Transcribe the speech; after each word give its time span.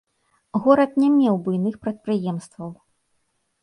Горад 0.63 0.91
не 1.03 1.11
меў 1.19 1.39
буйных 1.45 1.79
прадпрыемстваў. 1.87 2.69